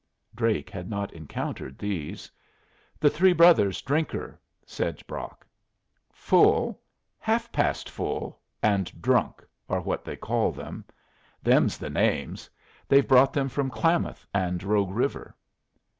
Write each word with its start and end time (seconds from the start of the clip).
Drake 0.33 0.71
had 0.71 0.89
not 0.89 1.13
encountered 1.13 1.77
these. 1.77 2.31
"The 2.99 3.07
three 3.11 3.33
brothers 3.33 3.83
Drinker," 3.83 4.39
said 4.65 5.05
Brock. 5.05 5.45
"Full, 6.11 6.81
Half 7.19 7.51
past 7.51 7.87
Full, 7.87 8.39
and 8.63 8.99
Drunk 8.99 9.45
are 9.69 9.81
what 9.81 10.03
they 10.03 10.15
call 10.15 10.53
them. 10.53 10.85
Them's 11.43 11.77
the 11.77 11.91
names; 11.91 12.49
they've 12.87 13.07
brought 13.07 13.31
them 13.31 13.47
from 13.47 13.69
Klamath 13.69 14.25
and 14.33 14.63
Rogue 14.63 14.89
River." 14.89 15.35